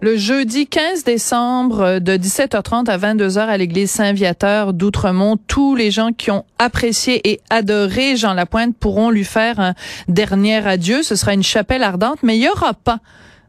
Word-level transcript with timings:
Le 0.00 0.16
jeudi 0.16 0.68
15 0.68 1.02
décembre 1.02 1.80
euh, 1.80 1.98
de 1.98 2.12
17h30 2.12 2.88
à 2.88 2.98
22h 2.98 3.40
à 3.40 3.56
l'église 3.56 3.90
Saint-Viateur 3.90 4.72
d'Outremont, 4.72 5.36
tous 5.48 5.74
les 5.74 5.90
gens 5.90 6.12
qui 6.12 6.30
ont 6.30 6.44
apprécié 6.60 7.20
et 7.28 7.40
adoré 7.50 8.14
Jean 8.14 8.32
Lapointe 8.34 8.76
pourront 8.78 9.10
lui 9.10 9.24
faire 9.24 9.58
un 9.58 9.74
dernier 10.06 10.64
adieu. 10.64 11.02
Ce 11.02 11.16
sera 11.16 11.34
une 11.34 11.42
chapelle 11.42 11.82
ardente, 11.82 12.22
mais 12.22 12.36
il 12.36 12.44
y 12.44 12.48
aura 12.48 12.74
pas 12.74 12.98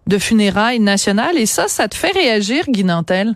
de 0.08 0.18
funérailles 0.18 0.80
nationales 0.80 1.38
et 1.38 1.46
ça, 1.46 1.68
ça 1.68 1.88
te 1.88 1.96
fait 1.96 2.12
réagir, 2.12 2.64
Guy 2.68 2.84
Nantel? 2.84 3.36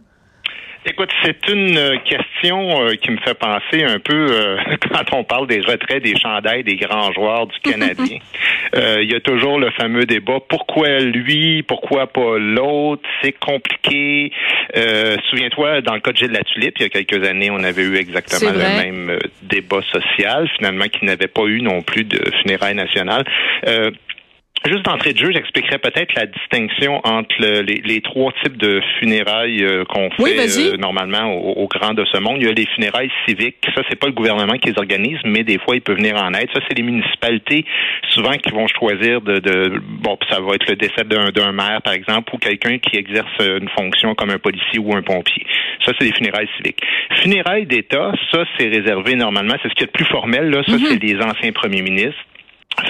Écoute, 0.86 1.12
c'est 1.24 1.48
une 1.48 1.78
euh, 1.78 1.96
question 2.04 2.82
euh, 2.82 2.96
qui 2.96 3.10
me 3.12 3.18
fait 3.18 3.36
penser 3.36 3.86
un 3.86 4.00
peu 4.00 4.28
euh, 4.32 4.58
quand 4.92 5.18
on 5.18 5.24
parle 5.24 5.48
des 5.48 5.62
retraits 5.62 6.04
des 6.04 6.18
chandails 6.18 6.64
des 6.64 6.76
grands 6.76 7.12
joueurs 7.14 7.48
du 7.48 7.58
Canadien. 7.64 8.18
Euh, 8.76 9.02
Il 9.02 9.12
y 9.12 9.16
a 9.16 9.20
toujours 9.20 9.60
le 9.60 9.72
fameux 9.72 10.06
débat 10.06 10.40
pourquoi 10.48 11.00
lui, 11.00 11.64
pourquoi 11.64 12.08
pas 12.08 12.38
l'autre. 12.38 13.04
C'est 13.22 13.34
compliqué. 13.34 14.32
Euh, 14.76 15.16
Souviens-toi, 15.30 15.82
dans 15.82 15.94
le 15.94 16.00
cas 16.00 16.12
de 16.12 16.18
Gilles 16.18 16.32
Latulippe, 16.32 16.76
il 16.80 16.84
y 16.84 16.86
a 16.86 16.90
quelques 16.90 17.28
années, 17.28 17.50
on 17.52 17.64
avait 17.64 17.84
eu 17.84 17.96
exactement 17.96 18.52
le 18.52 18.58
même 18.58 19.10
euh, 19.12 19.20
débat 19.44 19.82
social, 19.92 20.50
finalement, 20.58 20.86
qui 20.86 21.06
n'avait 21.06 21.28
pas 21.28 21.44
eu 21.46 21.62
non 21.62 21.82
plus 21.82 22.04
de 22.04 22.20
funérailles 22.42 22.76
nationales. 22.76 23.26
Juste 24.66 24.86
d'entrée 24.86 25.12
de 25.14 25.18
jeu, 25.18 25.32
j'expliquerai 25.34 25.78
peut-être 25.78 26.14
la 26.16 26.26
distinction 26.26 27.02
entre 27.04 27.36
le- 27.40 27.62
les, 27.64 27.82
les 27.84 28.00
trois 28.02 28.32
types 28.44 28.56
de 28.58 28.82
funérailles 29.00 29.62
euh, 29.64 29.84
qu'on 29.86 30.10
fait 30.12 30.24
Oui, 30.24 30.32
euh, 30.74 30.78
normalement 30.78 31.34
au, 31.34 31.64
au 31.64 31.68
grand 31.68 31.94
de 31.94 32.06
ce 32.06 32.18
monde. 32.20 32.38
Il 32.40 32.46
y 32.48 32.50
a 32.50 32.54
les 32.54 32.66
funérailles 32.68 33.12
civiques. 33.28 33.58
Ça, 33.76 33.82
c'est 33.90 34.00
pas 34.00 34.08
le 34.08 34.14
gouvernement 34.14 34.54
qui 34.58 34.70
les 34.72 34.78
organise, 34.78 35.18
mais 35.26 35.44
des 35.44 35.60
fois, 35.60 35.76
il 35.76 35.82
peut 35.82 35.96
venir 35.96 36.16
en 36.16 36.34
aide. 36.34 36.48
Ça, 36.54 36.62
c'est 36.68 36.78
les 36.78 36.84
municipalités, 36.84 37.66
souvent, 38.10 38.32
qui 38.34 38.52
vont 38.52 38.68
choisir 38.68 39.20
de, 39.22 39.40
de 39.40 39.82
bon, 40.02 40.18
ça 40.30 40.40
va 40.40 40.56
être 40.56 40.70
le 40.70 40.76
décès 40.78 41.04
d'un 41.06 41.30
d'un 41.32 41.52
maire, 41.52 41.82
par 41.82 41.94
exemple, 41.94 42.34
ou 42.34 42.38
quelqu'un 42.38 42.78
qui 42.78 42.96
exerce 42.98 43.28
une 43.40 43.70
fonction 43.70 44.16
comme 44.16 44.30
un 44.30 44.38
policier 44.40 44.80
ou 44.80 44.96
un 44.96 45.02
pompier. 45.02 45.46
Ça, 45.86 45.92
c'est 46.00 46.06
les 46.06 46.14
funérailles 46.14 46.50
civiques. 46.58 46.82
Funérailles 47.22 47.66
d'État, 47.66 48.12
ça, 48.32 48.46
c'est 48.58 48.68
réservé 48.70 49.16
normalement, 49.16 49.56
c'est 49.62 49.70
ce 49.70 49.74
qui 49.74 49.84
est 49.84 49.88
le 49.88 49.92
plus 49.92 50.06
formel, 50.06 50.50
là. 50.50 50.64
Ça, 50.66 50.74
c'est 50.88 51.04
les 51.04 51.18
anciens 51.22 51.52
premiers 51.52 51.82
ministres 51.82 52.16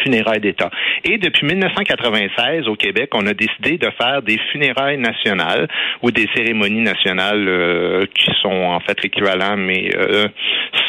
funérailles 0.04 0.42
d'État. 0.42 0.70
Et 1.04 1.18
depuis 1.18 1.46
1996, 1.46 2.68
au 2.68 2.76
Québec, 2.76 3.10
on 3.14 3.26
a 3.28 3.34
décidé 3.34 3.78
de 3.78 3.90
faire 3.98 4.22
des 4.22 4.40
funérailles 4.52 4.98
nationales 4.98 5.68
ou 6.02 6.12
des 6.12 6.28
cérémonies 6.36 6.82
nationales 6.82 7.48
euh, 7.48 8.06
qui 8.14 8.32
sont 8.42 8.50
en 8.50 8.80
fait 8.80 9.02
l'équivalent, 9.04 9.58
mais 9.58 9.90
euh, 9.96 10.28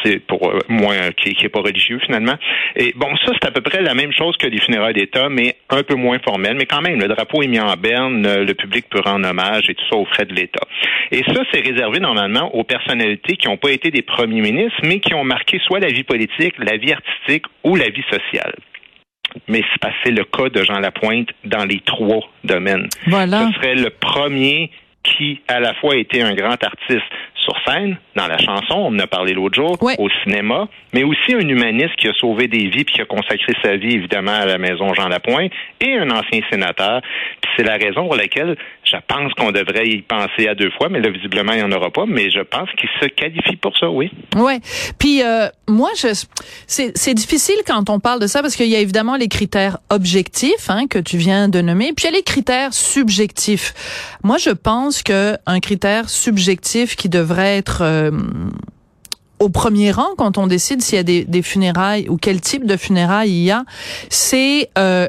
c'est 0.05 0.19
pour 0.19 0.49
euh, 0.49 0.59
moins 0.69 1.11
qui, 1.17 1.35
qui 1.35 1.47
est 1.47 1.49
pas 1.49 1.61
religieux 1.61 1.99
finalement. 2.05 2.35
Et 2.77 2.93
bon, 2.97 3.15
ça 3.25 3.33
c'est 3.41 3.49
à 3.49 3.51
peu 3.51 3.61
près 3.61 3.83
la 3.83 3.95
même 3.95 4.13
chose 4.13 4.37
que 4.37 4.47
les 4.47 4.59
funérailles 4.59 4.95
d'État, 4.95 5.29
mais 5.29 5.57
un 5.71 5.83
peu 5.83 5.95
moins 5.95 6.19
formel. 6.19 6.57
Mais 6.57 6.67
quand 6.67 6.81
même, 6.81 7.01
le 7.01 7.09
drapeau 7.09 7.43
est 7.43 7.47
mis 7.47 7.61
en 7.61 7.75
berne, 7.75 8.25
euh, 8.27 8.45
le 8.45 8.55
public 8.55 8.87
peut 8.91 9.01
rendre 9.01 9.29
hommage 9.29 9.69
et 9.69 9.75
tout 9.75 9.85
ça 9.91 9.97
aux 9.97 10.05
frais 10.07 10.25
de 10.25 10.35
l'État. 10.35 10.67
Et 11.11 11.23
ça, 11.33 11.43
c'est 11.53 11.61
réservé 11.61 12.01
normalement 12.01 12.55
aux 12.55 12.65
personnalités 12.65 13.37
qui 13.37 13.49
n'ont 13.49 13.57
pas 13.57 13.71
été 13.71 13.91
des 13.91 14.03
premiers 14.03 14.41
ministres, 14.41 14.81
mais 14.83 15.01
qui 15.01 15.15
ont 15.15 15.25
marqué 15.25 15.59
soit 15.67 15.81
la 15.81 15.89
vie 15.89 16.05
politique, 16.05 16.55
la 16.59 16.77
vie 16.77 16.93
artistique 16.93 17.45
ou 17.63 17.77
la 17.77 17.89
vie 17.89 18.05
sociale 18.11 18.55
mais 19.49 19.63
c'est 20.03 20.11
le 20.11 20.25
cas 20.25 20.49
de 20.49 20.63
Jean 20.63 20.79
Lapointe 20.79 21.29
dans 21.45 21.65
les 21.65 21.81
trois 21.81 22.21
domaines. 22.45 22.89
Voilà. 23.07 23.49
Ce 23.49 23.59
serait 23.59 23.75
le 23.75 23.91
premier 23.91 24.71
qui, 25.03 25.41
à 25.49 25.61
la 25.61 25.75
fois, 25.75 25.97
était 25.97 26.23
un 26.23 26.35
grand 26.35 26.63
artiste 26.63 27.03
sur 27.45 27.55
scène, 27.67 27.97
dans 28.17 28.27
la 28.27 28.39
chanson, 28.39 28.75
on 28.75 28.87
en 28.95 28.99
a 28.99 29.07
parlé 29.07 29.33
l'autre 29.35 29.55
jour, 29.55 29.77
Ouais. 29.83 29.95
au 29.99 30.09
cinéma, 30.25 30.67
mais 30.93 31.05
aussi 31.05 31.35
un 31.35 31.47
humaniste 31.49 31.95
qui 31.97 32.09
a 32.09 32.13
sauvé 32.15 32.49
des 32.49 32.69
vies 32.69 32.85
puis 32.85 32.95
qui 32.97 33.01
a 33.03 33.05
consacré 33.05 33.53
sa 33.63 33.77
vie, 33.77 33.95
évidemment, 33.95 34.33
à 34.33 34.47
la 34.47 34.59
maison 34.59 34.93
Jean 34.95 35.09
Lapointe, 35.09 35.53
et 35.81 35.97
un 35.99 36.11
ancien 36.11 36.41
sénateur. 36.51 37.01
Puis 37.41 37.51
c'est 37.57 37.65
la 37.65 37.77
raison 37.77 38.07
pour 38.07 38.17
laquelle 38.17 38.57
je 38.85 38.97
pense 39.09 39.33
qu'on 39.35 39.51
devrait 39.53 39.87
y 39.89 40.03
penser 40.03 40.49
à 40.49 40.55
deux 40.55 40.71
fois, 40.71 40.89
mais 40.89 41.01
là, 41.01 41.11
visiblement, 41.11 41.53
il 41.53 41.59
n'y 41.59 41.65
en 41.65 41.73
aura 41.73 41.91
pas, 41.91 42.05
mais 42.07 42.31
je 42.31 42.41
pense 42.41 42.69
qu'il 42.79 42.89
se 43.01 43.07
qualifie 43.07 43.57
pour 43.57 43.77
ça, 43.79 43.89
oui. 43.91 44.11
Ouais. 44.37 44.59
Puis 44.99 45.23
euh, 45.23 45.47
moi, 45.69 45.91
je 45.97 46.09
c'est 46.67 47.15
difficile 47.15 47.57
quand 47.67 47.91
on 47.91 48.01
parle 48.01 48.21
de 48.21 48.27
ça 48.27 48.41
parce 48.43 48.57
qu'il 48.57 48.67
y 48.69 48.77
a 48.77 48.81
évidemment 48.81 49.17
les 49.17 49.29
critères 49.29 49.79
objectifs 49.91 50.69
hein, 50.69 50.87
que 50.89 50.99
tu 50.99 51.17
viens 51.17 51.49
de 51.49 51.61
nommer, 51.61 51.93
puis 51.95 52.05
il 52.07 52.11
y 52.11 52.15
a 52.15 52.17
les 52.17 52.23
critères 52.23 52.73
subjectifs. 52.73 53.75
Moi, 54.23 54.39
je 54.39 54.51
pense 54.51 55.03
que 55.03 55.37
un 55.47 55.61
critère 55.61 56.09
subjectif 56.09 56.97
qui 56.97 57.09
devrait 57.09 57.34
être 57.39 57.83
euh, 57.83 58.11
au 59.39 59.49
premier 59.49 59.91
rang 59.93 60.15
quand 60.17 60.39
on 60.39 60.47
décide 60.47 60.81
s'il 60.83 60.97
y 60.97 60.99
a 60.99 61.03
des, 61.03 61.25
des 61.25 61.43
funérailles 61.43 62.09
ou 62.09 62.17
quel 62.17 62.41
type 62.41 62.67
de 62.67 62.77
funérailles 62.77 63.31
il 63.31 63.45
y 63.45 63.51
a, 63.51 63.65
c'est 64.09 64.71
euh, 64.79 65.09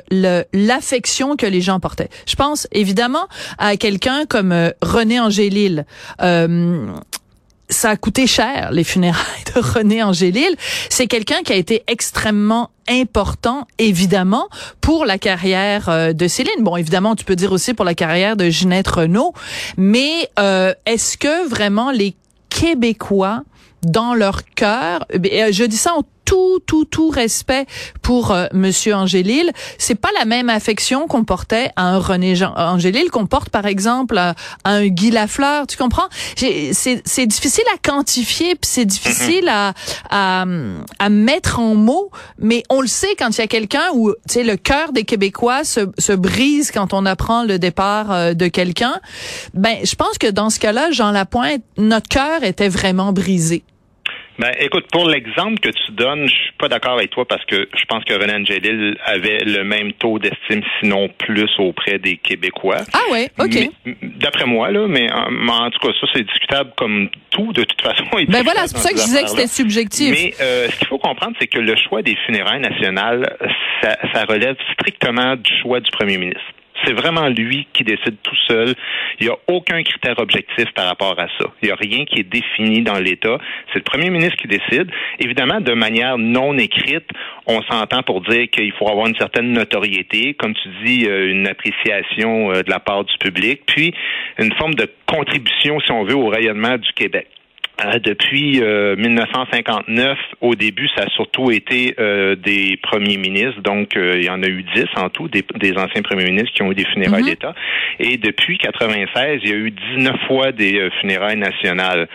l'affection 0.54 1.36
que 1.36 1.46
les 1.46 1.62
gens 1.62 1.80
portaient. 1.80 2.10
Je 2.26 2.36
pense 2.36 2.68
évidemment 2.72 3.28
à 3.58 3.78
quelqu'un 3.78 4.26
comme 4.26 4.52
euh, 4.52 4.72
René 4.82 5.20
Angélil. 5.20 5.86
Euh, 6.22 6.88
ça 7.70 7.92
a 7.92 7.96
coûté 7.96 8.28
cher, 8.28 8.72
les 8.72 8.84
funérailles 8.84 9.44
de 9.56 9.60
René 9.60 10.04
Angélil. 10.04 10.56
C'est 10.90 11.08
quelqu'un 11.08 11.42
qui 11.44 11.54
a 11.54 11.56
été 11.56 11.84
extrêmement 11.88 12.70
important, 12.88 13.68
évidemment, 13.80 14.48
pour 14.82 15.06
la 15.06 15.18
carrière 15.18 15.90
euh, 15.90 16.14
de 16.14 16.28
Céline. 16.28 16.62
Bon, 16.64 16.78
évidemment, 16.78 17.16
tu 17.16 17.26
peux 17.26 17.36
dire 17.36 17.52
aussi 17.52 17.74
pour 17.74 17.86
la 17.86 17.96
carrière 17.96 18.38
de 18.38 18.50
Ginette 18.50 18.88
Renault. 18.88 19.34
Mais 19.78 20.30
euh, 20.40 20.74
est-ce 20.86 21.18
que 21.18 21.48
vraiment 21.48 21.92
les 21.92 22.16
Québécois, 22.50 23.44
dans 23.84 24.14
leur 24.14 24.46
cœur, 24.46 25.06
euh, 25.14 25.52
je 25.52 25.64
dis 25.66 25.78
ça 25.78 25.94
en 25.96 26.04
tout, 26.26 26.60
tout, 26.66 26.86
tout 26.86 27.10
respect 27.10 27.66
pour 28.02 28.32
euh, 28.32 28.48
Monsieur 28.54 28.96
Angélil. 28.96 29.52
C'est 29.78 29.96
pas 29.96 30.10
la 30.20 30.26
même 30.26 30.50
affection 30.50 31.08
qu'on 31.08 31.24
portait 31.24 31.70
à 31.76 31.84
un 31.84 32.00
René 32.00 32.36
Jean 32.36 32.54
Angélil 32.56 33.10
qu'on 33.12 33.28
porte, 33.28 33.50
par 33.50 33.66
exemple, 33.66 34.18
à, 34.18 34.36
à 34.64 34.72
un 34.72 34.88
Guy 34.88 35.12
Lafleur. 35.12 35.68
Tu 35.68 35.78
comprends? 35.78 36.08
C'est 36.36 36.72
c'est 36.74 37.28
difficile 37.28 37.64
à 37.74 37.78
quantifier, 37.78 38.56
puis 38.56 38.70
c'est 38.70 38.86
difficile 38.86 39.48
à, 39.48 39.74
à 40.10 40.46
à 41.00 41.10
mettre 41.10 41.60
en 41.60 41.76
mots. 41.76 42.10
Mais 42.40 42.64
on 42.70 42.82
le 42.82 42.88
sait 42.88 43.16
quand 43.18 43.30
il 43.30 43.42
y 43.42 43.44
a 43.44 43.48
quelqu'un 43.48 43.84
où, 43.94 44.12
tu 44.28 44.34
sais, 44.34 44.44
le 44.44 44.58
cœur 44.58 44.92
des 44.92 45.04
Québécois 45.04 45.64
se, 45.64 45.82
se 45.98 46.14
brise 46.14 46.72
quand 46.72 46.94
on 46.94 47.06
apprend 47.06 47.44
le 47.44 47.60
départ 47.60 48.12
euh, 48.12 48.34
de 48.34 48.48
quelqu'un. 48.48 49.00
Ben, 49.54 49.78
je 49.84 49.96
pense 49.96 50.18
que 50.18 50.28
dans 50.28 50.50
ce 50.50 50.60
cas-là, 50.60 50.92
Jean 50.92 51.12
Lapointe, 51.12 51.62
notre 51.78 52.10
cœur 52.10 52.44
était 52.44 52.70
vraiment 52.70 53.14
brisé. 53.14 53.64
Ben, 54.38 54.52
écoute, 54.60 54.86
pour 54.92 55.08
l'exemple 55.08 55.60
que 55.60 55.70
tu 55.70 55.92
donnes, 55.94 56.28
je 56.28 56.34
suis 56.36 56.52
pas 56.58 56.68
d'accord 56.68 56.94
avec 56.94 57.10
toi 57.12 57.26
parce 57.26 57.44
que 57.46 57.70
je 57.74 57.86
pense 57.86 58.04
que 58.04 58.14
René 58.14 58.34
Angelil 58.34 58.98
avait 59.06 59.40
le 59.46 59.64
même 59.64 59.94
taux 59.94 60.20
d'estime, 60.20 60.62
sinon 60.80 61.08
plus 61.18 61.50
auprès 61.58 62.00
des 62.00 62.18
Québécois. 62.18 62.80
Ah 62.94 63.12
ouais, 63.12 63.30
ok. 63.40 63.70
D'après 64.02 64.46
moi, 64.46 64.72
là, 64.72 64.88
mais 64.88 65.10
en, 65.12 65.48
en 65.48 65.70
tout 65.70 65.80
cas, 65.80 65.94
ça, 66.02 66.08
c'est 66.14 66.24
discutable 66.24 66.72
comme 66.76 67.10
tout, 67.30 67.54
de 67.54 67.64
toute 67.64 67.82
façon. 67.82 68.04
Ben 68.28 68.44
voilà, 68.44 68.68
c'est 68.68 68.74
pour 68.74 68.84
ça 68.84 68.92
que 68.92 68.98
je 68.98 69.04
disais 69.04 69.24
que 69.24 69.30
c'était 69.30 69.48
subjectif. 69.48 70.12
Mais 70.12 70.34
euh, 70.42 70.68
ce 70.70 70.78
qu'il 70.80 70.88
faut 70.88 70.98
comprendre, 71.00 71.36
c'est 71.40 71.48
que 71.48 71.60
le 71.60 71.76
choix 71.78 72.02
des 72.02 72.18
funérailles 72.26 72.62
nationales, 72.62 73.38
ça, 73.82 73.98
ça 74.14 74.26
relève 74.26 74.56
strictement 74.74 75.36
du 75.36 75.52
choix 75.62 75.80
du 75.80 75.92
premier 75.92 76.18
ministre. 76.18 76.44
C'est 76.86 76.94
vraiment 76.94 77.28
lui 77.28 77.68
qui 77.74 77.84
décide 77.84 78.18
tout 78.22 78.36
seul. 78.48 78.76
Il 79.20 79.28
n'y 79.28 79.32
a 79.32 79.38
aucun 79.48 79.82
critère 79.84 80.20
objectif 80.20 80.66
par 80.76 80.88
rapport 80.88 81.20
à 81.20 81.28
ça. 81.40 81.46
Il 81.62 81.68
n'y 81.68 81.72
a 81.72 81.76
rien 81.76 82.06
qui 82.06 82.20
est 82.20 82.24
défini 82.24 82.82
dans 82.82 83.00
l'État. 83.00 83.38
C'est 83.72 83.80
le 83.80 83.84
premier 83.84 84.10
ministre 84.10 84.38
qui 84.38 84.48
décide. 84.48 84.92
Évidemment, 85.20 85.62
de 85.62 85.74
manière 85.74 86.18
non 86.18 86.58
écrite, 86.58 87.08
on 87.48 87.62
s'entend 87.64 88.04
pour 88.04 88.22
dire 88.22 88.50
qu'il 88.52 88.72
faut 88.74 88.90
avoir 88.90 89.08
une 89.08 89.16
certaine 89.16 89.52
notoriété, 89.52 90.34
comme 90.34 90.54
tu 90.54 90.70
dis, 90.84 91.06
euh, 91.08 91.32
une 91.32 91.48
appréciation 91.48 92.52
euh, 92.52 92.62
de 92.62 92.70
la 92.70 92.80
part 92.80 93.04
du 93.04 93.18
public, 93.18 93.62
puis 93.66 93.94
une 94.40 94.54
forme 94.54 94.76
de 94.76 94.90
contribution, 95.06 95.80
si 95.80 95.92
on 95.92 96.04
veut, 96.04 96.16
au 96.16 96.28
rayonnement 96.28 96.78
du 96.78 96.92
Québec. 96.94 97.28
Euh, 97.84 98.00
depuis 98.00 98.62
euh, 98.62 98.96
1959, 98.96 100.18
au 100.42 100.56
début, 100.56 100.88
ça 100.96 101.04
a 101.04 101.10
surtout 101.10 101.52
été 101.52 101.94
euh, 102.00 102.36
des 102.36 102.78
premiers 102.82 103.18
ministres. 103.18 103.62
Donc, 103.62 103.98
euh, 103.98 104.16
il 104.18 104.24
y 104.24 104.30
en 104.30 104.42
a 104.44 104.48
eu 104.48 104.64
dix 104.74 104.86
en 104.96 105.10
tout, 105.10 105.28
des, 105.28 105.44
des 105.56 105.74
anciens 105.78 106.02
premiers 106.02 106.26
ministres 106.26 106.54
qui 106.54 106.62
ont 106.64 106.72
eu 106.72 106.76
des 106.76 106.86
funérailles 106.86 107.24
Mhm. 107.24 107.30
d'État. 107.30 107.54
Et 108.00 108.18
depuis 108.18 108.58
96, 108.58 109.42
il 109.44 109.50
y 109.50 109.54
a 109.54 109.58
eu 109.58 109.72
19 109.72 110.16
fois 110.28 110.52
des 110.52 110.80
euh, 110.80 110.90
funérailles 111.02 111.38
nationales. 111.38 112.08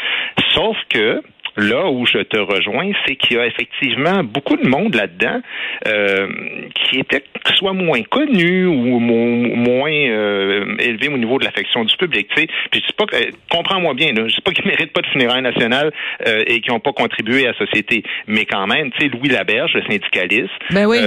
Sauf 0.54 0.76
que 0.88 1.22
Là 1.60 1.90
où 1.90 2.06
je 2.06 2.18
te 2.18 2.38
rejoins, 2.38 2.90
c'est 3.06 3.16
qu'il 3.16 3.36
y 3.36 3.40
a 3.40 3.46
effectivement 3.46 4.24
beaucoup 4.24 4.56
de 4.56 4.66
monde 4.66 4.94
là-dedans 4.94 5.40
euh, 5.86 6.28
qui 6.74 6.98
était 6.98 7.22
soit 7.54 7.74
moins 7.74 8.02
connu 8.02 8.66
ou 8.66 8.98
moins 8.98 9.92
euh, 9.92 10.76
élevé 10.78 11.08
au 11.08 11.18
niveau 11.18 11.38
de 11.38 11.44
l'affection 11.44 11.84
du 11.84 11.94
public. 11.96 12.28
Tu 12.34 12.42
sais. 12.42 12.48
Puis 12.70 12.82
pas 12.96 13.04
que, 13.04 13.16
comprends-moi 13.50 13.92
bien, 13.94 14.12
là, 14.12 14.26
je 14.26 14.34
sais 14.34 14.40
pas 14.42 14.52
qu'ils 14.52 14.66
méritent 14.70 14.92
pas 14.92 15.02
de 15.02 15.06
funérailles 15.08 15.42
nationales 15.42 15.92
euh, 16.26 16.44
et 16.46 16.60
qui 16.62 16.70
n'ont 16.70 16.80
pas 16.80 16.92
contribué 16.92 17.46
à 17.46 17.52
la 17.52 17.58
société, 17.58 18.04
mais 18.26 18.46
quand 18.46 18.66
même, 18.66 18.90
tu 18.92 19.00
sais, 19.00 19.08
Louis 19.08 19.28
Laberge, 19.28 19.74
le 19.74 19.82
syndicaliste, 19.82 20.50
ben 20.70 20.86
oui. 20.86 20.98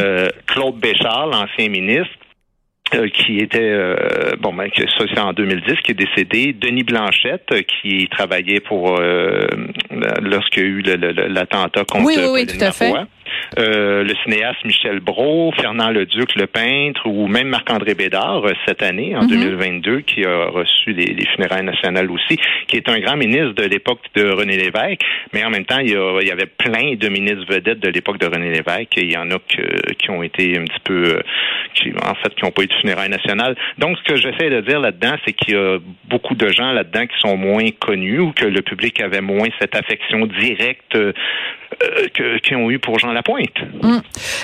Claude 0.46 0.76
Béchard, 0.76 1.28
l'ancien 1.28 1.70
ministre, 1.70 2.14
euh, 2.14 2.23
qui 3.14 3.38
était 3.38 3.60
euh, 3.62 4.36
bon 4.40 4.54
ben 4.54 4.70
ça 4.76 5.06
c'est 5.14 5.20
en 5.20 5.34
2010 5.34 5.82
qui 5.84 5.92
est 5.92 5.96
décédé 5.96 6.54
Denis 6.54 6.84
Blanchette 6.84 7.52
euh, 7.52 7.62
qui 7.62 8.08
travaillait 8.08 8.60
pour 8.60 9.00
euh, 9.00 9.48
lorsqu'il 10.22 10.64
y 10.64 10.66
a 10.66 10.70
eu 10.70 10.82
l'attentat 11.30 11.84
contre 11.86 12.06
oui, 12.06 12.16
oui, 12.18 12.28
oui, 12.32 12.46
tout 12.46 12.64
à 12.64 12.72
fait. 12.72 12.94
Euh, 13.60 14.04
le 14.04 14.14
cinéaste 14.24 14.64
Michel 14.66 15.00
Brault, 15.00 15.52
Fernand 15.56 15.92
Leduc, 15.92 16.36
le 16.36 16.48
peintre, 16.48 17.06
ou 17.06 17.28
même 17.28 17.48
Marc-André 17.48 17.94
Bédard 17.94 18.46
euh, 18.46 18.54
cette 18.66 18.82
année, 18.82 19.16
en 19.16 19.26
2022, 19.26 19.92
mhm. 19.92 20.04
qui 20.04 20.26
a 20.26 20.46
reçu 20.46 20.94
les, 20.94 21.26
funérailles 21.36 21.64
nationales 21.64 22.10
aussi, 22.10 22.38
qui 22.68 22.78
est 22.78 22.90
un 22.90 23.00
grand 23.00 23.16
ministre 23.16 23.54
de 23.54 23.64
l'époque 23.64 24.02
de 24.16 24.30
René 24.30 24.58
Lévesque, 24.58 25.02
mais 25.34 25.44
en 25.44 25.50
même 25.50 25.66
temps, 25.66 25.80
il 25.80 25.92
y, 25.92 26.32
avait 26.32 26.48
plein 26.48 26.96
de 26.96 27.10
ministres 27.10 27.46
vedettes 27.48 27.80
de 27.80 27.90
l'époque 27.90 28.20
de 28.20 28.26
René 28.26 28.52
Lévesque, 28.52 28.98
et 28.98 29.04
il 29.04 29.12
y 29.12 29.18
en 29.18 29.30
a 29.30 29.38
qui 30.00 30.10
ont 30.10 30.24
été 30.24 30.58
un 30.58 30.64
petit 30.64 30.80
peu, 30.84 31.04
euh, 31.04 31.22
qui, 31.76 31.92
en 31.92 32.16
fait, 32.16 32.34
qui 32.36 32.44
n'ont 32.44 32.52
pas 32.52 32.64
eu 32.64 32.68
de 32.68 32.74
funérailles 32.74 33.10
nationales. 33.10 33.56
Donc, 33.78 33.98
ce 34.00 34.14
que 34.14 34.16
j'essaie 34.16 34.50
de 34.50 34.62
dire 34.62 34.80
là-dedans, 34.80 35.16
c'est 35.26 35.34
qu'il 35.34 35.54
y 35.54 35.58
a 35.58 35.78
beaucoup 36.06 36.36
de 36.36 36.48
gens 36.50 36.72
là-dedans 36.72 37.06
qui 37.06 37.20
sont 37.20 37.38
moins 37.38 37.70
connus 37.80 38.20
ou 38.20 38.32
que 38.32 38.46
le 38.46 38.62
public 38.62 39.00
avait 39.02 39.22
moins 39.22 39.48
cette 39.60 39.76
affection 39.76 40.26
directe 40.26 40.98
que, 42.14 42.40
qui 42.40 42.56
ont 42.56 42.70
eu 42.70 42.80
pour 42.80 43.00
Jean 43.00 43.12
Lapointe. 43.12 43.50
Hum. 43.82 44.02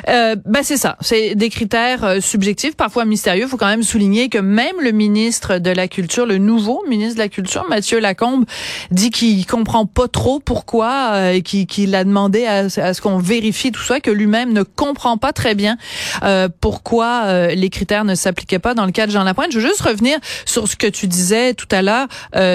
Euh, 0.08 0.36
ben 0.46 0.64
c'est 0.64 0.78
ça, 0.78 0.98
c'est 1.02 1.36
des 1.36 1.50
critères 1.50 2.04
euh, 2.04 2.20
subjectifs, 2.20 2.76
parfois 2.76 3.06
mystérieux. 3.06 3.44
Il 3.44 3.50
faut 3.50 3.58
quand 3.58 3.68
même 3.68 3.84
souligner 3.84 4.30
que 4.30 4.38
même 4.38 4.76
le 4.82 4.92
ministre 4.92 5.60
de 5.60 5.70
la 5.70 5.88
Culture, 5.88 6.26
le 6.26 6.38
nouveau 6.38 6.84
ministre 6.88 7.16
de 7.16 7.20
la 7.20 7.30
Culture, 7.30 7.66
Mathieu 7.70 8.00
Lacombe, 8.00 8.46
dit 8.92 9.12
qu'il 9.12 9.46
comprend 9.46 9.86
pas 9.86 10.08
trop 10.08 10.40
pourquoi 10.40 11.12
euh, 11.14 11.40
qu'il 11.42 11.96
a 11.96 12.04
demandé 12.04 12.46
à, 12.46 12.70
ce 12.70 13.02
qu'on 13.02 13.18
vérifie 13.18 13.72
tout 13.72 13.82
ça, 13.82 14.00
que 14.00 14.12
lui-même 14.12 14.54
ne 14.54 14.64
comprend 14.64 15.18
pas 15.18 15.34
très 15.34 15.56
bien 15.56 15.78
euh, 16.24 16.50
pourquoi 16.62 17.50
les 17.50 17.70
critères 17.70 18.06
ne 18.06 18.16
s'appliquaient 18.16 18.60
pas 18.60 18.74
dans 18.74 18.86
le 18.86 18.92
cas 18.92 19.06
de 19.06 19.12
Jean 19.12 19.24
Lapointe. 19.24 19.52
Je 19.52 19.60
veux 19.60 19.68
juste 19.68 19.82
revenir 19.82 20.18
sur 20.46 20.68
ce 20.68 20.76
que 20.76 20.88
tu 20.88 21.08
disais 21.08 21.54
tout 21.54 21.68
à 21.72 21.82
l'heure. 21.82 22.08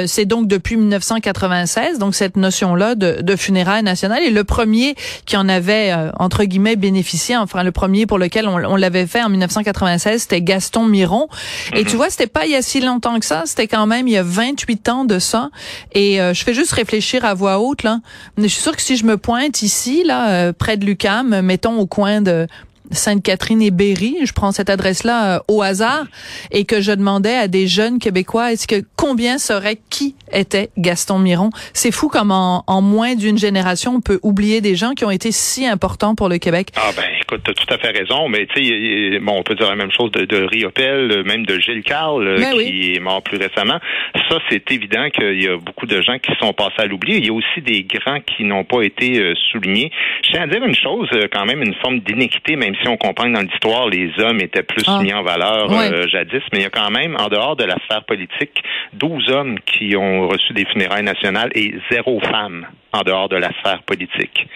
c'est 0.06 0.25
donc 0.25 0.49
depuis 0.49 0.76
1996, 0.76 1.99
donc 1.99 2.15
cette 2.15 2.37
notion-là 2.37 2.94
de, 2.94 3.23
de 3.23 3.37
funérailles 3.37 3.82
nationales 3.82 4.23
et 4.23 4.31
le 4.31 4.44
premier 4.44 4.63
premier 4.64 4.94
qui 5.26 5.37
en 5.37 5.46
avait 5.46 5.93
euh, 5.93 6.11
entre 6.19 6.44
guillemets 6.44 6.76
bénéficié, 6.76 7.37
enfin 7.37 7.62
le 7.62 7.70
premier 7.70 8.06
pour 8.06 8.19
lequel 8.19 8.49
on, 8.49 8.76
l'avait 8.76 9.06
fait 9.06 9.22
en 9.22 9.28
1996, 9.28 10.22
c'était 10.22 10.40
Gaston 10.40 10.87
Miron. 10.87 11.28
Et 11.75 11.81
mhm. 11.81 11.87
tu 11.87 11.96
vois, 11.96 12.08
c'était 12.08 12.26
pas 12.26 12.46
il 12.46 12.52
y 12.52 12.56
a 12.56 12.62
si 12.62 12.81
longtemps 12.81 13.20
que 13.20 13.26
ça, 13.26 13.43
c'était 13.44 13.69
quand 13.69 13.87
même 13.87 14.08
il 14.08 14.14
y 14.14 14.16
a 14.16 14.22
28 14.22 14.88
ans 14.88 15.05
de 15.05 15.19
ça. 15.19 15.50
Et 15.93 16.19
euh, 16.20 16.32
je 16.32 16.43
fais 16.43 16.55
juste 16.55 16.72
réfléchir 16.72 17.26
à 17.26 17.34
voix 17.34 17.58
haute 17.58 17.82
là. 17.82 18.00
Mais 18.38 18.49
je 18.49 18.55
suis 18.55 18.62
sûre 18.62 18.75
que 18.75 18.81
si 18.81 18.96
je 18.96 19.05
me 19.05 19.19
pointe 19.19 19.61
ici 19.61 20.02
là 20.02 20.31
euh, 20.31 20.52
près 20.55 20.78
de 20.78 20.87
Lucam, 20.87 21.43
mettons 21.43 21.78
au 21.78 21.87
coin 21.87 22.22
de 22.22 22.46
Sainte-Catherine 22.90 23.62
et 23.62 23.70
Berry, 23.70 24.19
je 24.25 24.32
prends 24.32 24.52
cette 24.52 24.70
adresse-là 24.70 25.36
euh, 25.36 25.40
au 25.48 25.62
hasard, 25.62 26.04
et 26.50 26.64
que 26.64 26.81
je 26.81 26.92
demandais 26.92 27.34
à 27.34 27.48
des 27.48 27.66
jeunes 27.66 27.98
Québécois, 27.98 28.52
est-ce 28.52 28.66
que 28.66 28.84
combien 28.96 29.38
serait 29.38 29.78
qui 29.90 30.14
était 30.32 30.70
Gaston 30.76 31.19
Miron? 31.19 31.50
C'est 31.72 31.92
fou 31.92 32.08
comme 32.08 32.31
en, 32.31 32.62
moins 32.82 33.14
d'une 33.14 33.38
génération, 33.38 33.94
on 33.96 34.00
peut 34.00 34.20
oublier 34.22 34.60
des 34.60 34.75
gens 34.75 34.92
qui 34.92 35.04
ont 35.04 35.10
été 35.10 35.32
si 35.32 35.66
importants 35.66 36.14
pour 36.14 36.28
le 36.28 36.38
Québec. 36.38 36.69
Ah 36.76 36.90
ben, 36.96 37.04
écoute, 37.20 37.48
as 37.48 37.54
tout 37.54 37.72
à 37.72 37.78
fait 37.78 37.90
raison, 37.90 38.28
mais 38.28 38.46
tu 38.46 38.64
sais, 38.64 39.19
bon, 39.20 39.38
on 39.38 39.42
peut 39.42 39.54
dire 39.54 39.70
la 39.70 39.76
même 39.76 39.92
chose 39.92 40.12
de, 40.12 40.25
de 40.25 40.44
Riopel, 40.44 41.25
même 41.25 41.46
de 41.46 41.58
Gilles 41.58 41.82
Carle, 41.82 42.28
euh, 42.28 42.38
ben 42.38 42.52
qui 42.58 42.94
est 42.94 43.00
mort 43.00 43.22
plus 43.22 43.38
récemment. 43.38 43.78
Ça, 44.28 44.38
c'est 44.50 44.70
évident 44.70 45.08
qu'il 45.10 45.42
y 45.42 45.48
a 45.48 45.56
beaucoup 45.56 45.87
de 45.87 46.00
gens 46.02 46.19
qui 46.19 46.32
sont 46.40 46.52
passés 46.52 46.78
à 46.78 46.87
l'oubli. 46.87 47.16
Il 47.16 47.26
y 47.26 47.30
a 47.30 47.32
aussi 47.32 47.62
des 47.62 47.84
grands 47.84 48.20
qui 48.20 48.44
n'ont 48.44 48.64
pas 48.64 48.82
été 48.82 49.19
euh, 49.19 49.34
soulignés. 49.50 49.90
Je 50.25 50.32
tiens 50.32 50.42
à 50.42 50.46
dire 50.46 50.62
une 50.62 50.75
chose, 50.75 51.08
quand 51.32 51.46
même, 51.46 51.62
une 51.62 51.75
forme 51.75 52.00
d'inéquité, 52.00 52.56
même 52.56 52.74
si 52.82 52.88
on 52.88 52.97
comprend 52.97 53.25
que 53.25 53.35
dans 53.35 53.43
l'histoire, 53.43 53.88
les 53.88 54.11
hommes 54.19 54.41
étaient 54.41 54.62
plus 54.62 54.85
ah. 54.87 55.00
mis 55.03 55.12
en 55.12 55.23
valeur 55.23 55.71
euh, 55.71 56.06
jadis, 56.09 56.43
mais 56.53 56.61
il 56.61 56.62
y 56.62 56.67
a 56.67 56.71
quand 56.71 56.91
même, 56.91 57.17
en 57.19 57.29
dehors 57.29 57.56
de 57.56 57.65
la 57.65 57.76
sphère 57.85 58.05
politique, 58.05 58.62
12 58.94 59.31
hommes 59.31 59.59
qui 59.61 59.97
ont 59.97 60.29
reçu 60.29 60.53
des 60.53 60.65
funérailles 60.67 61.05
nationales 61.05 61.50
et 61.55 61.75
zéro 61.91 62.21
femme 62.21 62.67
en 62.94 63.02
dehors 63.02 63.29
de 63.29 63.37
la 63.37 63.50
sphère 63.61 63.82
politique. 63.82 64.46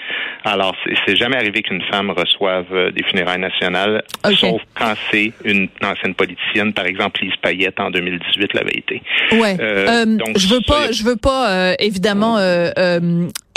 Alors, 0.44 0.74
c'est 1.06 1.16
jamais 1.16 1.36
arrivé 1.36 1.62
qu'une 1.62 1.82
femme 1.90 2.10
reçoive 2.10 2.66
euh, 2.72 2.90
des 2.92 3.02
funérailles 3.02 3.40
nationales, 3.40 4.02
sauf 4.36 4.62
quand 4.74 4.94
c'est 5.10 5.32
une 5.44 5.68
ancienne 5.84 6.14
politicienne, 6.14 6.72
par 6.72 6.86
exemple 6.86 7.20
Lise 7.22 7.36
Payette 7.42 7.80
en 7.80 7.90
2018 7.90 8.54
l'avait 8.54 8.78
été. 8.78 9.02
Ouais. 9.32 9.56
Euh, 9.60 10.04
donc, 10.06 10.38
je 10.38 10.48
veux 10.48 10.60
pas, 10.60 10.92
je 10.92 11.02
veux 11.02 11.16
pas 11.16 11.74
évidemment 11.80 12.38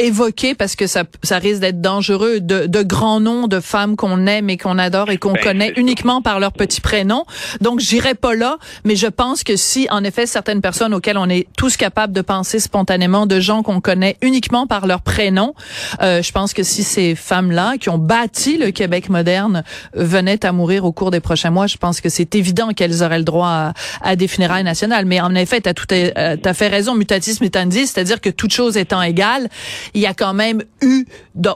évoquer 0.02 0.56
parce 0.56 0.76
que 0.76 0.88
ça, 0.88 1.04
ça 1.24 1.38
risque 1.38 1.62
d'être 1.62 1.82
dangereux 1.82 2.40
de, 2.40 2.66
de 2.66 2.84
grands 2.84 3.20
noms 3.20 3.48
de 3.48 3.60
femmes 3.60 3.96
qu'on 3.96 4.26
aime 4.26 4.50
et 4.50 4.58
qu'on 4.58 4.78
adore 4.78 5.10
et 5.10 5.18
qu'on 5.18 5.34
ben, 5.34 5.44
connaît 5.44 5.74
uniquement 5.78 6.22
par 6.22 6.40
leur 6.40 6.52
petit 6.54 6.82
prénom. 6.82 7.26
Donc 7.62 7.80
j'irai 7.80 8.16
pas 8.16 8.36
là, 8.36 8.58
mais 8.84 8.96
je 8.96 9.08
pense 9.08 9.44
que 9.44 9.56
si 9.56 9.88
en 9.92 10.04
effet 10.04 10.26
certaines 10.26 10.62
personnes 10.62 10.94
auxquelles 10.94 11.18
on 11.18 11.30
est 11.30 11.48
tous 11.58 11.78
capables 11.78 12.14
de 12.14 12.22
penser 12.22 12.60
spontanément, 12.60 13.26
de 13.26 13.40
gens 13.40 13.64
qu'on 13.64 13.82
connaît 13.82 14.18
uniquement 14.22 14.68
par 14.72 14.88
leur 14.88 15.02
prénom, 15.02 15.54
euh, 16.02 16.22
je 16.22 16.32
pense 16.32 16.54
que 16.54 16.64
si 16.64 16.84
ces 16.84 17.14
femmes-là 17.14 17.74
qui 17.78 17.90
ont 17.90 17.98
bâti 17.98 18.58
le 18.58 18.72
Québec 18.72 19.10
moderne 19.10 19.66
venaient 19.94 20.46
à 20.46 20.54
mourir 20.54 20.86
au 20.86 20.94
cours 20.94 21.12
des 21.12 21.20
prochains 21.20 21.50
mois, 21.50 21.68
je 21.68 21.76
pense 21.76 22.00
que 22.00 22.08
c'est 22.08 22.36
évident 22.36 22.70
qu'elles 22.70 23.04
auraient 23.04 23.18
le 23.18 23.26
droit 23.26 23.50
à, 23.50 23.74
à, 24.02 24.16
des 24.16 24.30
funérailles 24.30 24.64
nationales. 24.64 25.04
Mais 25.06 25.20
en 25.20 25.36
effet, 25.36 25.60
tu 25.60 25.68
as 25.68 25.74
tout 25.74 25.88
as 25.92 26.54
fait 26.54 26.70
raison, 26.70 26.96
mutatis 26.96 27.40
mutandis, 27.42 27.88
c'est-à-dire 27.88 28.22
que 28.22 28.30
toute 28.30 28.54
chose 28.54 28.78
étant 28.78 29.02
égale, 29.02 29.50
il 29.94 30.00
y 30.00 30.06
a 30.06 30.14
quand 30.14 30.34
même 30.34 30.64
eu, 30.82 31.06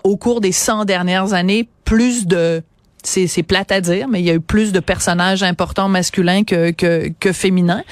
au 0.04 0.18
cours 0.18 0.42
des 0.42 0.52
100 0.52 0.84
dernières 0.84 1.32
années, 1.32 1.70
plus 1.86 2.28
de 2.28 2.64
c'est 3.08 3.44
plate 3.44 3.72
à 3.72 3.82
dire, 3.82 4.08
mais 4.08 4.20
il 4.20 4.26
y 4.26 4.30
a 4.30 4.34
eu 4.34 4.40
plus 4.40 4.72
de 4.72 4.80
personnages 4.80 5.44
importants 5.44 5.88
masculins 5.90 6.44
que, 6.44 6.72
que, 6.72 7.10
que 7.20 7.34
féminins. 7.34 7.84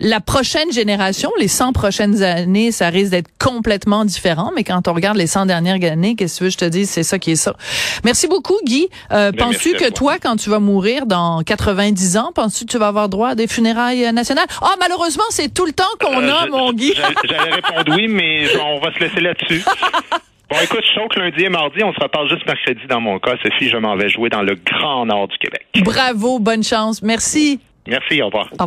La 0.00 0.20
prochaine 0.20 0.70
génération, 0.72 1.30
les 1.38 1.48
100 1.48 1.72
prochaines 1.72 2.22
années, 2.22 2.72
ça 2.72 2.88
risque 2.88 3.10
d'être 3.10 3.30
complètement 3.38 4.04
différent, 4.04 4.52
mais 4.54 4.64
quand 4.64 4.88
on 4.88 4.92
regarde 4.92 5.16
les 5.16 5.26
100 5.26 5.46
dernières 5.46 5.82
années, 5.90 6.14
qu'est-ce 6.14 6.34
que 6.34 6.38
tu 6.38 6.44
veux 6.44 6.50
je 6.50 6.58
te 6.58 6.64
dis, 6.64 6.86
c'est 6.86 7.02
ça 7.02 7.18
qui 7.18 7.32
est 7.32 7.36
ça. 7.36 7.54
Merci 8.04 8.28
beaucoup, 8.28 8.58
Guy. 8.64 8.88
Euh, 9.12 9.32
ben, 9.32 9.46
Penses-tu 9.46 9.72
que 9.74 9.90
toi, 9.90 10.18
quand 10.20 10.36
tu 10.36 10.50
vas 10.50 10.60
mourir 10.60 11.06
dans 11.06 11.42
90 11.42 12.16
ans, 12.16 12.32
penses-tu 12.34 12.64
que 12.64 12.70
tu 12.70 12.78
vas 12.78 12.88
avoir 12.88 13.08
droit 13.08 13.30
à 13.30 13.34
des 13.34 13.46
funérailles 13.46 14.12
nationales? 14.12 14.46
Ah, 14.60 14.70
oh, 14.72 14.76
malheureusement, 14.80 15.24
c'est 15.30 15.52
tout 15.52 15.66
le 15.66 15.72
temps 15.72 15.84
qu'on 16.00 16.22
euh, 16.22 16.32
a, 16.32 16.46
mon 16.46 16.72
Guy. 16.72 16.94
J'allais 17.24 17.54
répondre 17.54 17.94
oui, 17.96 18.08
mais 18.08 18.46
on 18.60 18.80
va 18.80 18.92
se 18.92 18.98
laisser 19.00 19.20
là-dessus. 19.20 19.64
Bon, 20.50 20.56
écoute, 20.62 20.84
je 20.84 21.08
que 21.08 21.20
lundi 21.20 21.44
et 21.44 21.48
mardi, 21.48 21.82
on 21.82 21.92
se 21.92 22.00
reparle 22.00 22.28
juste 22.28 22.46
mercredi 22.46 22.86
dans 22.88 23.00
mon 23.00 23.18
cas. 23.18 23.34
Sophie, 23.42 23.68
je 23.68 23.76
m'en 23.76 23.96
vais 23.96 24.08
jouer 24.08 24.28
dans 24.28 24.42
le 24.42 24.54
grand 24.54 25.06
nord 25.06 25.28
du 25.28 25.38
Québec. 25.38 25.66
Bravo, 25.82 26.38
bonne 26.38 26.62
chance. 26.62 27.02
Merci. 27.02 27.60
Merci, 27.86 28.22
au 28.22 28.26
revoir. 28.26 28.46
Au 28.46 28.50
revoir. 28.50 28.58